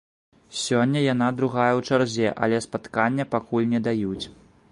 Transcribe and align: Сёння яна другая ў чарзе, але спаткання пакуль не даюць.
Сёння 0.59 1.01
яна 1.13 1.27
другая 1.41 1.67
ў 1.79 1.91
чарзе, 1.91 2.27
але 2.47 2.63
спаткання 2.67 3.29
пакуль 3.35 3.71
не 3.75 3.83
даюць. 3.89 4.23